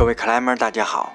[0.00, 1.12] 各位克莱门，大家好，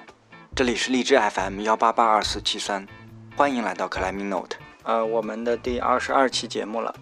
[0.54, 2.86] 这里是荔枝 FM 幺八八二四七三，
[3.36, 6.94] 欢迎来到克莱明 Note，呃，我们的第二十二期节目了。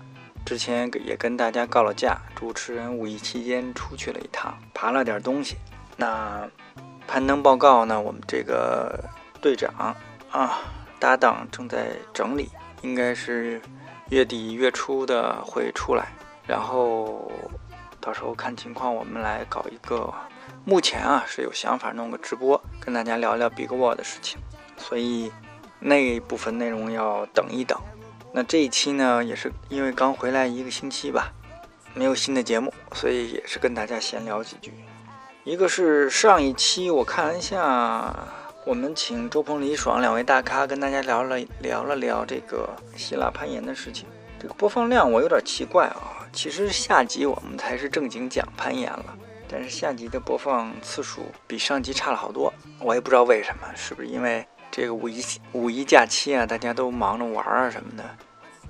[0.46, 5.59] 之前也跟大家告了假，主持人五一期间出去了一趟，爬了点东西。
[5.95, 6.48] 那
[7.07, 8.01] 攀登报告呢？
[8.01, 8.98] 我们这个
[9.43, 9.95] 队长
[10.30, 10.61] 啊
[10.98, 13.61] 搭档正在整理，应该是
[14.09, 16.07] 月底月初的会出来，
[16.46, 17.30] 然后
[18.01, 20.11] 到时候看情况，我们来搞一个。
[20.67, 24.39] 目前啊是有想法弄个直播，跟大家聊聊 Big Wall 的事情，
[24.79, 25.31] 所以
[25.79, 27.79] 那部分内容要等一等。
[28.32, 31.32] 那这一期呢，也是因为刚回来一个星期吧，
[31.93, 34.72] 没有新的节目，所以也是跟大家闲聊几句。
[35.45, 38.27] 一个是上一期我看了一下，
[38.64, 44.06] 我们请周鹏、李爽两位大咖跟大家聊了聊了聊这个希腊攀岩的事情。
[44.41, 49.05] 这个播放量我有点奇怪啊，其实下集我们才是正经讲攀岩了，
[49.48, 54.46] 但是下集的播放次数比上集差了好多，我也不知道为什么，是不是因为？
[54.70, 58.02] 这个五一五一假期啊，大家都忙着玩啊什么的。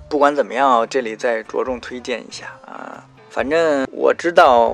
[0.07, 3.03] 不管怎么样，这里再着重推荐一下啊。
[3.27, 4.67] 反正我知道，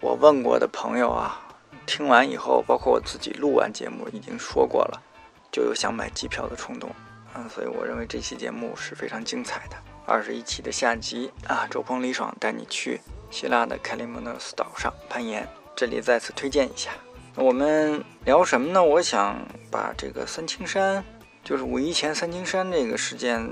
[0.00, 1.38] 我问过的朋友啊，
[1.84, 5.02] 听完以后，包括我自己录完节目已经说过了，
[5.50, 6.88] 就有想买机票的冲动
[7.34, 7.44] 啊。
[7.54, 9.76] 所以我认为这期节目是非常精彩的。
[10.06, 13.02] 二十一期的下集啊，周鹏、李爽带你去
[13.32, 16.90] 希腊的凯利蒙诺斯岛上攀岩，这里再次推荐一下。
[17.34, 18.84] 我们聊什么呢？
[18.84, 19.34] 我想
[19.70, 21.02] 把这个三清山，
[21.42, 23.42] 就是五一前三清山这个事件，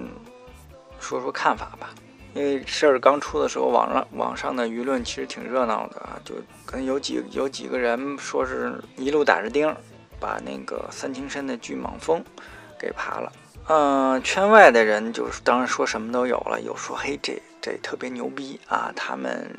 [1.00, 1.94] 说说看法吧。
[2.34, 6.34] 因为事儿刚出的时候，网上网上的舆论其实挺热闹的啊，就
[6.66, 9.74] 跟有几有几个人说是一路打着钉，
[10.20, 12.22] 把那个三清山的巨蟒峰
[12.78, 13.32] 给爬了。
[13.66, 19.54] 嗯，圈外的人就是当然说什么都有了，有说嘿这这特别牛逼啊，他们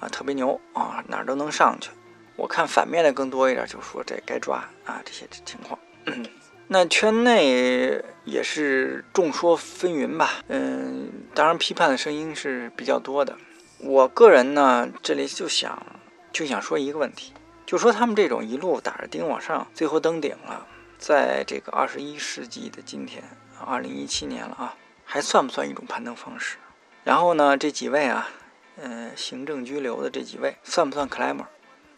[0.00, 1.90] 啊特别牛啊，哪儿都能上去。
[2.36, 5.78] 我看反面的更多一点，就说这该抓啊这些情况。
[6.68, 13.36] 那圈内也是众说纷纭吧，嗯，当然批判的声音是比较多的。
[13.78, 15.84] 我个人呢，这里就想
[16.32, 17.34] 就想说一个问题，
[17.66, 20.66] 就说他们这种一路打着钉往上，最后登顶了，
[20.98, 23.22] 在这个二十一世纪的今天，
[23.66, 26.56] 二零一七年了啊，还算不算一种攀登方式？
[27.04, 28.28] 然后呢，这几位啊，
[28.76, 31.46] 嗯，行政拘留的这几位，算不算 climber？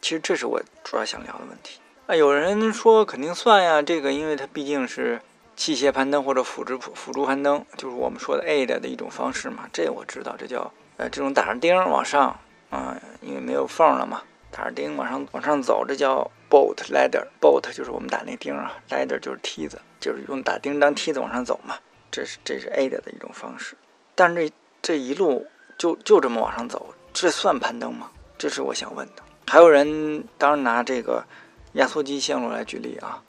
[0.00, 2.14] 其实这是我主要想聊的问题啊！
[2.14, 5.20] 有人说肯定算呀，这个因为它毕竟是
[5.56, 9.68] 器械攀登或者辅助辅助攀登，就是我们说的 aid 的一种方式嘛。
[9.72, 12.38] 这我知道，这叫呃这种打着钉往上
[12.70, 17.26] 啊，因为没有缝了嘛，打着钉往上往上走，这叫 boat ladder。
[17.40, 21.76] boat 就是我们打那钉啊，ladder 就是梯子，就是用打钉当梯子往上走嘛。
[22.10, 23.74] 这是这是 aid 的一种方式，
[24.14, 24.54] 但是这
[24.84, 25.46] 这一路
[25.78, 28.10] 就就这么往上走，这算攀登吗？
[28.36, 29.22] 这是我想问的。
[29.46, 31.24] 还有人当然拿这个
[31.72, 33.22] 压缩机线路来举例啊，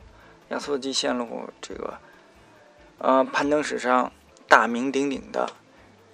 [0.49, 1.97] 压缩机线路这个，
[2.97, 4.11] 呃，攀登史上
[4.49, 5.49] 大名鼎鼎的，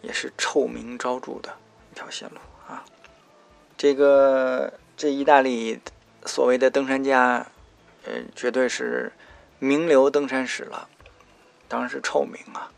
[0.04, 1.52] 也是臭名昭著的
[1.92, 2.36] 一条线路
[2.68, 2.86] 啊。
[3.76, 5.80] 这个这意大利
[6.24, 7.48] 所谓的登山家，
[8.06, 9.12] 呃，绝对是
[9.58, 10.88] 名流登山史了，
[11.68, 12.72] 当然是臭名啊。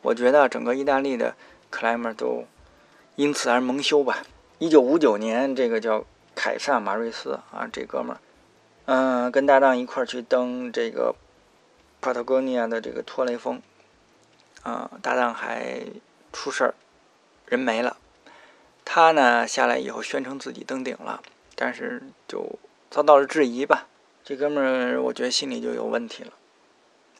[0.00, 1.34] 我觉得整个意大利的
[1.70, 2.44] climber 都
[3.16, 4.24] 因此而蒙羞吧。
[4.58, 6.04] 一九五九年，这个叫。
[6.36, 8.18] 凯撒马瑞斯啊，这哥们儿，
[8.86, 11.14] 嗯，跟搭档一块儿去登这个
[12.02, 13.62] Patagonia 的这个托雷峰，
[14.64, 15.86] 啊，搭档还
[16.32, 16.74] 出事儿，
[17.46, 17.98] 人没了。
[18.84, 21.22] 他呢下来以后宣称自己登顶了，
[21.54, 22.58] 但是就
[22.90, 23.86] 遭到了质疑吧。
[24.24, 26.32] 这哥们儿我觉得心里就有问题了。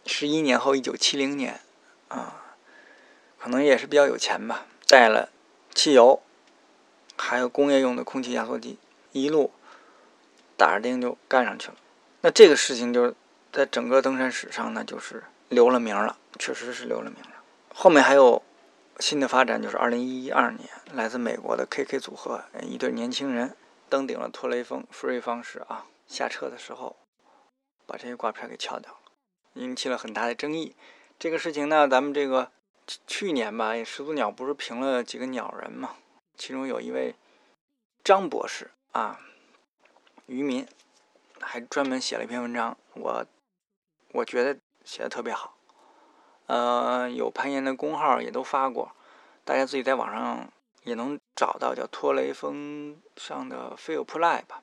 [0.07, 1.61] 十一年后，一九七零年，
[2.09, 2.43] 啊，
[3.45, 5.29] 可能也是比较有钱吧，带了
[5.75, 6.23] 汽油，
[7.15, 8.79] 还有工业用的空气压缩机。
[9.13, 9.53] 一路
[10.57, 11.75] 打着钉就干上去了，
[12.23, 13.15] 那这个事情就
[13.53, 17.43] 在整个登山史上呢，就是留了名了，确实是留了名了。
[17.75, 18.43] 后面还有
[18.99, 23.55] 新的发展，就是二零一二年，来自美国的 KK 组合一对年轻人
[23.91, 26.97] 登顶了托雷峰，free 方式啊，下车的时候
[27.85, 28.99] 把这些挂片给撬掉了，
[29.53, 30.75] 引起了很大的争议。
[31.19, 32.51] 这个事情呢，咱们这个
[33.07, 35.97] 去年吧，始祖鸟不是评了几个鸟人嘛，
[36.37, 37.15] 其中有一位
[38.03, 38.71] 张博士。
[38.93, 39.19] 啊，
[40.27, 40.65] 渔民
[41.41, 43.27] 还专门写了一篇文章，我
[44.13, 45.57] 我觉得写的特别好。
[46.47, 48.93] 呃，有攀岩的公号也都发过，
[49.45, 50.49] 大家自己在网上
[50.85, 54.63] 也能找到，叫托雷峰上的 Feel Play 吧，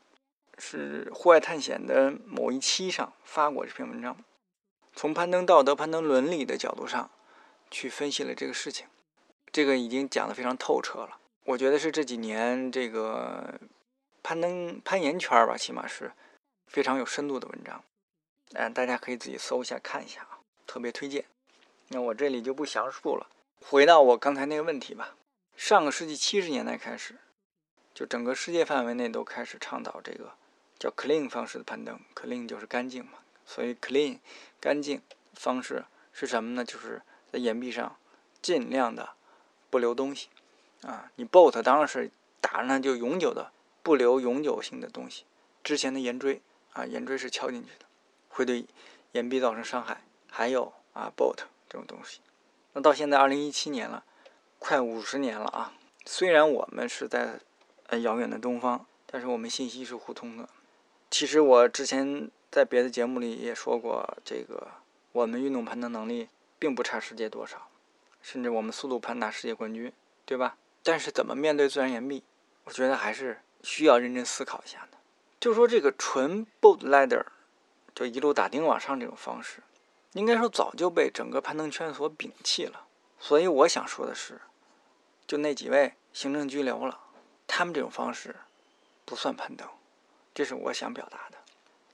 [0.58, 4.16] 是户外探险的某一期上发过这篇文章，
[4.96, 7.10] 从攀登道德、攀登伦理的角度上
[7.72, 8.86] 去分析了这个事情，
[9.52, 11.18] 这个已经讲的非常透彻了。
[11.46, 13.60] 我觉得是这几年这个。
[14.24, 16.12] 攀登攀岩圈吧，起码是
[16.68, 17.84] 非常有深度的文章，
[18.54, 20.38] 嗯，大家可以自己搜一下看一下啊，
[20.68, 21.26] 特别推荐。
[21.88, 23.28] 那我这里就不详述了。
[23.66, 25.16] 回到我刚才那个问题吧，
[25.58, 27.16] 上个世纪七十年代开始，
[27.96, 30.32] 就整个世界范围内都开始倡导这个
[30.78, 33.14] 叫 clean 方式的攀登，clean 就是干净嘛，
[33.44, 34.20] 所以 clean
[34.60, 35.02] 干净
[35.34, 35.84] 方式
[36.14, 36.64] 是什么呢？
[36.64, 37.02] 就是
[37.32, 37.96] 在岩壁上
[38.42, 39.10] 尽量的
[39.70, 40.30] 不留东西
[40.84, 41.12] 啊。
[41.16, 43.52] 你 bolt 当然是打上就永久的，
[43.82, 45.26] 不留永久性的东西。
[45.64, 46.42] 之前的岩锥
[46.74, 47.86] 啊，岩锥是敲进去的，
[48.30, 48.66] 会对
[49.14, 50.02] 岩壁造成伤害。
[50.30, 51.44] 还有啊，bolt。
[51.70, 52.20] 这种东西，
[52.74, 54.04] 那到现在二零一七年了，
[54.60, 55.72] 快五十年了啊！
[56.06, 57.40] 虽然我们是在
[57.88, 60.50] 呃遥远的东方，但是我们信息是互通的。
[61.10, 64.68] 其实我之前在别的节目里也说过，这个
[65.14, 66.28] 我们运动攀登能力
[66.62, 67.70] 并不差世界多少，
[68.22, 69.92] 甚至我们速度攀达世界冠军，
[70.26, 70.58] 对吧？
[70.84, 72.24] 但是怎么面对自然岩壁，
[72.66, 75.00] 我觉得还是需要认真思考一下的。
[75.40, 77.26] 就说这个纯 boat ladder，
[77.96, 79.64] 就一路打钉往上这种方式。
[80.14, 82.86] 应该说早就被整个攀登圈所摒弃了，
[83.18, 84.40] 所以我想说的是，
[85.26, 87.00] 就那几位行政拘留了，
[87.48, 88.36] 他们这种方式
[89.04, 89.68] 不算攀登，
[90.36, 91.40] 这是我想表达的。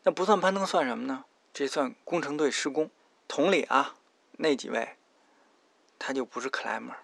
[0.03, 1.23] 那不算攀登算什么呢？
[1.53, 2.91] 这算工程队施工。
[3.29, 3.96] 同理啊，
[4.37, 4.95] 那几位
[5.99, 6.95] 他就不是 climber。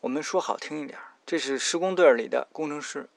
[0.00, 3.08] 我们说好听一点，这是施工队里的工程师，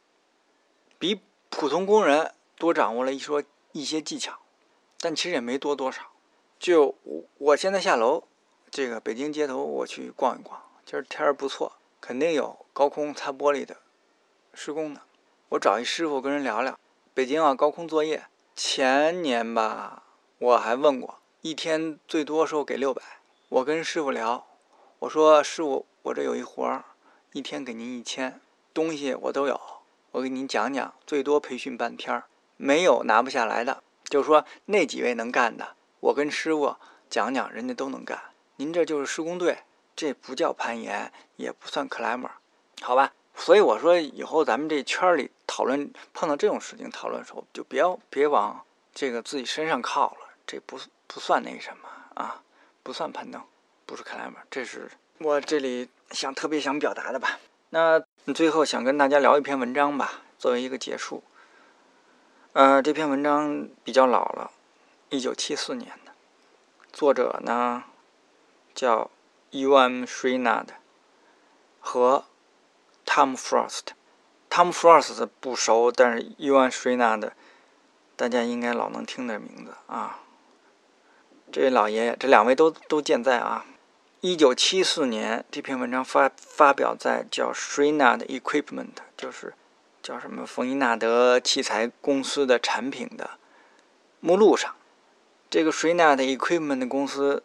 [0.97, 3.43] 比普通工人多掌握了一说
[3.73, 4.39] 一些技巧，
[4.99, 6.11] 但其实也没多多少。
[6.57, 8.23] 就我我现在下楼，
[8.69, 10.61] 这个北京街头我去逛一逛。
[10.85, 13.77] 今儿天儿不错，肯定有高空擦玻璃的
[14.53, 15.01] 施工的。
[15.49, 16.79] 我找一师傅跟人聊聊。
[17.13, 18.25] 北京啊，高空作业，
[18.55, 20.03] 前年吧，
[20.39, 23.01] 我还问过，一天最多时候给六百。
[23.51, 24.47] 我跟师傅聊，
[24.99, 26.85] 我说师傅，我这有一活儿，
[27.33, 28.39] 一天给您一千，
[28.73, 29.59] 东西我都有，
[30.11, 32.23] 我给您讲讲，最多培训半天儿，
[32.55, 33.83] 没有拿不下来的。
[34.05, 35.75] 就说那几位能干的。
[35.99, 36.77] 我跟师傅
[37.09, 38.17] 讲讲，人家都能干。
[38.55, 39.57] 您这就是施工队，
[39.97, 42.31] 这不叫攀岩，也不算 climber，
[42.79, 43.11] 好吧？
[43.35, 50.29] 所以我说，以后咱们这圈里讨论碰到这种事情讨论的时候，就别别往这个自己身上靠了。
[50.47, 52.41] 这不不算那什么啊，
[52.83, 53.41] 不算攀登，
[53.85, 54.41] 不是 climber。
[54.49, 54.89] 这是
[55.19, 57.39] 我这里想特别想表达的吧。
[57.69, 61.23] 那最后想跟大家聊一篇文章吧，作为一个结束。
[62.53, 64.51] 呃，这篇文章比较老了。
[65.09, 66.11] 一九七四年的，
[66.91, 67.83] 作者呢
[68.73, 69.09] 叫
[69.51, 70.03] U.M.
[70.03, 70.67] Shreenad
[71.79, 72.25] 和
[73.05, 73.93] Tom Frost。
[74.49, 76.69] Tom Frost 不熟，但是 U.M.
[76.69, 77.31] Shreenad
[78.15, 80.19] 大家应该老能听的名字啊。
[81.51, 83.65] 这位老爷爷，这两位都都健在啊。
[84.21, 89.53] 一九七四年这篇文章发发表在叫 Shrinad Equipment，就是
[90.01, 93.31] 叫什么冯伊纳德器材公司的产品的
[94.21, 94.73] 目录上。
[95.49, 97.43] 这个 Shrinad Equipment 公司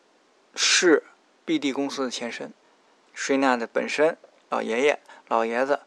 [0.55, 1.03] 是
[1.45, 2.53] BD 公司的前身。
[3.17, 4.17] Shrinad 本身
[4.51, 5.81] 老爷爷老爷子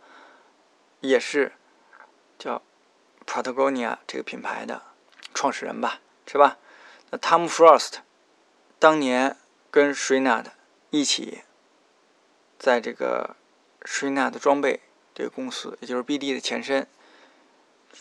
[1.00, 1.54] 也是
[2.38, 2.62] 叫
[3.25, 4.81] Patagonia 这个品牌的
[5.33, 6.57] 创始人吧，是吧？
[7.12, 8.00] 那 Tom Frost
[8.79, 9.35] 当年
[9.69, 10.45] 跟 Shrinad
[10.89, 11.41] 一起
[12.57, 13.35] 在这个
[13.81, 14.79] Shrinad 装备
[15.13, 16.87] 这个公司，也就是 BD 的前身，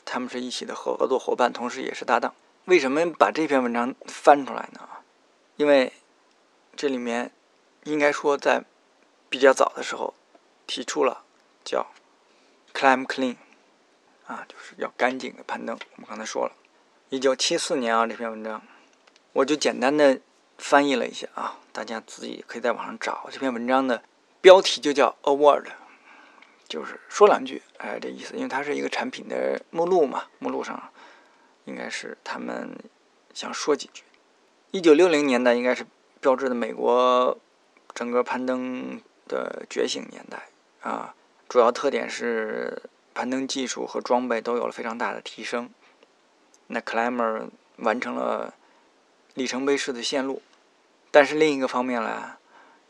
[0.04, 2.32] 他们是一起的合合作伙伴，同时也是搭档。
[2.66, 4.88] 为什么把这篇文章翻出来呢？
[5.56, 5.92] 因为
[6.76, 7.32] 这里面
[7.82, 8.62] 应该说在
[9.28, 10.14] 比较早的时候
[10.68, 11.25] 提出了
[11.64, 11.90] 叫
[12.73, 13.37] “climb clean”，
[14.26, 15.76] 啊，就是要干净的攀登。
[15.97, 16.52] 我们刚才说了，
[17.08, 18.62] 一九七四年啊，这篇文章
[19.32, 20.20] 我就简单的
[20.59, 24.03] 翻译了一下啊，大家自己可以在网上找这篇文章的
[24.41, 25.65] 标题就叫 “award”，
[26.69, 30.91] 就是说两句，哎，这意思，因为它是一个产品的目录嘛，目录上。
[31.65, 32.75] 应该是他们
[33.35, 34.03] 想说几句。
[34.71, 35.85] 一九六零年代应该是
[36.19, 37.37] 标志的美国
[37.95, 40.49] 整个攀登的觉醒年代
[40.81, 41.15] 啊，
[41.47, 45.69] 主要特点是攀登技术和装备都有了非常大的提升。
[46.69, 48.55] 那 climber 完成了
[49.35, 50.41] 里程碑式的线路，
[51.11, 52.37] 但是另一个方面呢，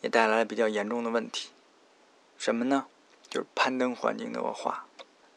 [0.00, 1.50] 也带来了比较严重的问题。
[2.36, 2.86] 什么呢？
[3.28, 4.86] 就是攀登环境的恶化。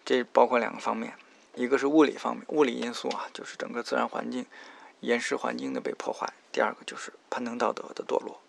[0.04, 1.14] 这包括两个方面。
[1.54, 4.46] 一个是物理方面，物理因素啊，就是整个自然环境、
[5.02, 6.32] 岩石环境的被破坏。
[6.50, 8.40] 第二个就是攀登道德的堕落。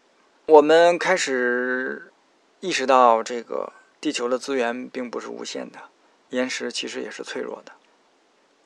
[0.46, 2.12] 我们开始
[2.60, 5.80] 意识到，这个地球的资源并不是无限的，
[6.30, 7.72] 岩石其实也是脆弱的。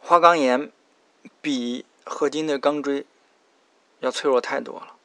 [0.01, 0.71] 花岗岩
[1.41, 3.07] 比合金的钢锥
[4.01, 4.96] 要脆弱太多了。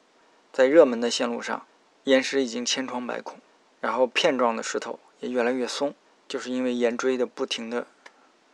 [0.53, 1.65] 在热门的线路上，
[2.03, 3.39] 岩石已经千疮百孔，
[3.79, 5.93] 然后片状的石头也越来越松，
[6.27, 7.88] 就是因为岩锥的不停的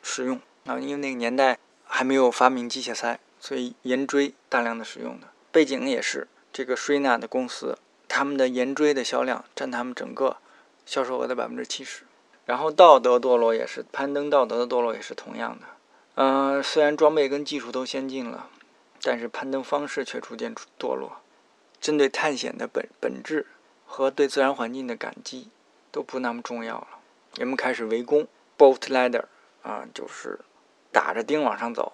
[0.04, 0.40] 使用。
[0.66, 5.28] 啊，因为那个年代还没有发明机械塞，所以岩锥大量的使用的。
[5.52, 7.78] 背景也是这个 Shina 的公司，
[8.08, 10.38] 他们的岩锥的销量占他们整个
[10.86, 12.04] 销售额的百分之七十。
[12.46, 15.66] 然后道德堕落也是攀登道德的堕落也是同样的。
[16.16, 18.50] 嗯，虽然装备跟技术都先进了，
[19.02, 21.22] 但是攀登方式却逐渐堕落。
[21.80, 23.46] 针对探险的本本质
[23.86, 25.50] 和对自然环境的感激
[25.92, 26.88] 都不那么重要了。
[27.36, 29.26] 人们开始围攻 boat ladder
[29.62, 30.40] 啊，就是
[30.92, 31.94] 打着钉往上走。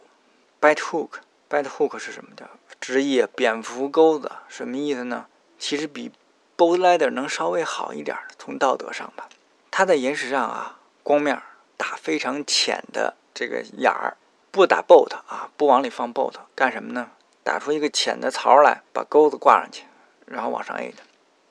[0.61, 2.49] bite hook，bite hook 是什么的？
[2.79, 5.27] 直译蝙蝠钩子，什么意思呢？
[5.59, 6.11] 其实比
[6.57, 9.27] boat ladder 能稍微好一点，从道德上吧。
[9.69, 11.41] 它在岩石上啊，光面
[11.77, 14.17] 打非常浅的这个眼儿，
[14.51, 17.11] 不打 boat 啊，不往里放 boat，干什么呢？
[17.43, 19.83] 打出一个浅的槽来，把钩子挂上去，
[20.25, 20.97] 然后往上 A 的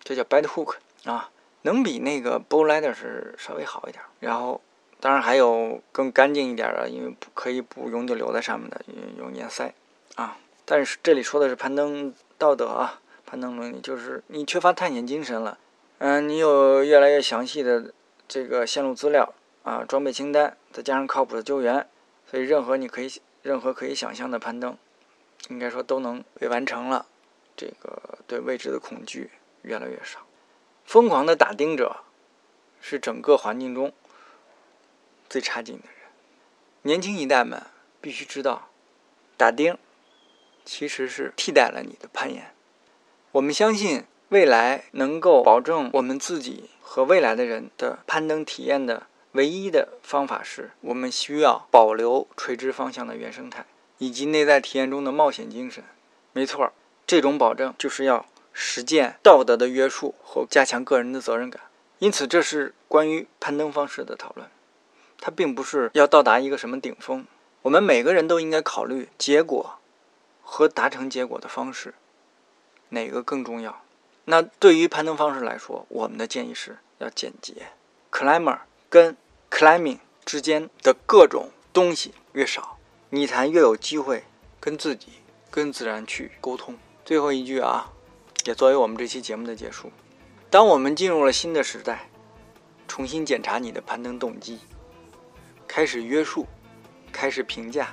[0.03, 1.31] 这叫 bite hook 啊，
[1.63, 4.03] 能比那个 bow ladder 是稍微好一点。
[4.21, 4.61] 然后，
[5.01, 8.81] 当然还有更干净一点的，因为不可以不永久留在上面的，
[9.19, 9.73] 用粘塞
[10.17, 10.39] 啊。
[10.65, 15.59] 但是这里说的是攀登道德啊，攀登伦理，就是你缺乏探险精神了。
[15.99, 17.93] 嗯，你有越来越详细的。
[18.29, 21.87] 这个线路资料啊，装备清单，再加上靠谱的救援，
[22.31, 24.75] 所以任何你可以任何可以想象的攀登，
[25.49, 27.07] 应该说都能被完成了。
[27.57, 29.31] 这个对未知的恐惧
[29.63, 30.21] 越来越少。
[30.85, 31.99] 疯狂的打钉者
[32.81, 33.93] 是整个环境中
[35.29, 36.11] 最差劲的人。
[36.83, 37.63] 年轻一代们
[38.01, 38.71] 必须知道，
[39.37, 39.77] 打钉
[40.65, 42.55] 其实是替代了你的攀岩。
[43.33, 44.05] 我们相信。
[44.29, 53.67] 未来能够保证我们自己和未来的人的攀登体验的唯一的方法是，我们需要保留垂直方向的原生态
[54.03, 55.85] 以及内在体验中的冒险精神。
[56.33, 56.73] 没错，
[57.07, 61.63] 这种保证就是要实践道德的约束和加强个人的责任感。
[62.01, 64.49] 因此，这是关于攀登方式的讨论，
[65.21, 67.25] 它并不是要到达一个什么顶峰。
[67.63, 69.79] 我们每个人都应该考虑结果
[70.43, 71.95] 和达成结果的方式，
[72.89, 73.85] 哪个更重要？
[74.25, 77.69] 那对于攀登方式来说，我们的建议是要简洁。
[78.11, 78.59] Climber
[78.91, 79.17] 跟
[79.49, 82.79] climbing 之间的各种东西越少，
[83.15, 84.25] 你才越有机会
[84.59, 85.09] 跟自己、
[85.51, 86.79] 跟自然去沟通。
[87.05, 87.93] 最后一句啊，
[88.47, 89.93] 也作为我们这期节目的结束。
[90.49, 92.09] 当我们进入了新的时代，
[92.89, 94.61] 重新检查你的攀登动机，
[95.69, 96.47] 开始约束，
[97.13, 97.93] 开始评价，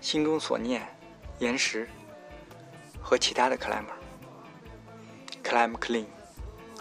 [0.00, 0.84] 心中所念，
[1.38, 1.88] 岩石
[3.00, 3.94] 和其他的 climber。
[5.44, 6.06] Climb clean，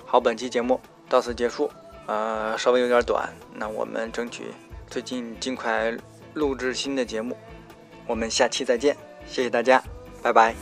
[0.08, 1.70] 好，本期节目到此结束，
[2.08, 4.46] 呃，稍微有点短，那我们争取
[4.90, 5.96] 最近尽快
[6.34, 7.38] 录制新的节目，
[8.10, 8.98] 我们下期再见，
[9.28, 9.84] 谢谢大家，
[10.24, 10.56] 拜拜。